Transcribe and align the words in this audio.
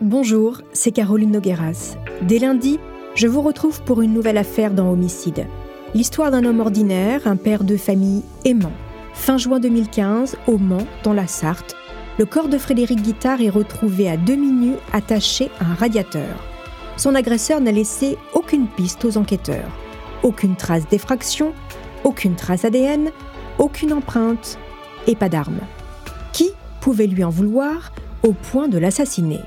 Bonjour, 0.00 0.60
c'est 0.72 0.92
Caroline 0.92 1.32
Nogueras. 1.32 1.96
Dès 2.22 2.38
lundi, 2.38 2.78
je 3.16 3.26
vous 3.26 3.42
retrouve 3.42 3.82
pour 3.82 4.00
une 4.00 4.14
nouvelle 4.14 4.38
affaire 4.38 4.70
dans 4.70 4.92
Homicide. 4.92 5.48
L'histoire 5.92 6.30
d'un 6.30 6.44
homme 6.44 6.60
ordinaire, 6.60 7.22
un 7.26 7.34
père 7.34 7.64
de 7.64 7.76
famille 7.76 8.22
aimant. 8.44 8.72
Fin 9.12 9.38
juin 9.38 9.58
2015, 9.58 10.36
au 10.46 10.56
Mans, 10.56 10.86
dans 11.02 11.14
la 11.14 11.26
Sarthe, 11.26 11.74
le 12.16 12.26
corps 12.26 12.48
de 12.48 12.58
Frédéric 12.58 13.02
Guittard 13.02 13.40
est 13.40 13.48
retrouvé 13.48 14.08
à 14.08 14.16
demi 14.16 14.52
nu 14.52 14.74
attaché 14.92 15.50
à 15.58 15.64
un 15.64 15.74
radiateur. 15.74 16.44
Son 16.96 17.16
agresseur 17.16 17.60
n'a 17.60 17.72
laissé 17.72 18.16
aucune 18.34 18.68
piste 18.68 19.04
aux 19.04 19.16
enquêteurs. 19.16 19.76
Aucune 20.22 20.54
trace 20.54 20.86
d'effraction, 20.88 21.52
aucune 22.04 22.36
trace 22.36 22.64
ADN, 22.64 23.10
aucune 23.58 23.92
empreinte 23.92 24.60
et 25.08 25.16
pas 25.16 25.28
d'arme. 25.28 25.58
Qui 26.32 26.52
pouvait 26.80 27.08
lui 27.08 27.24
en 27.24 27.30
vouloir 27.30 27.90
au 28.22 28.32
point 28.32 28.68
de 28.68 28.78
l'assassiner? 28.78 29.40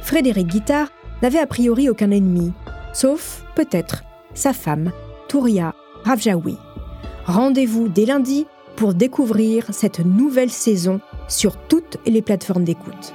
Frédéric 0.00 0.46
Guittard 0.48 0.88
n'avait 1.22 1.38
a 1.38 1.46
priori 1.46 1.88
aucun 1.88 2.10
ennemi, 2.10 2.52
sauf 2.92 3.44
peut-être 3.54 4.04
sa 4.34 4.52
femme, 4.52 4.90
Touria 5.28 5.74
Ravjaoui. 6.04 6.56
Rendez-vous 7.26 7.88
dès 7.88 8.04
lundi 8.04 8.46
pour 8.76 8.94
découvrir 8.94 9.66
cette 9.72 10.00
nouvelle 10.00 10.50
saison 10.50 11.00
sur 11.28 11.56
toutes 11.56 11.98
les 12.06 12.22
plateformes 12.22 12.64
d'écoute. 12.64 13.14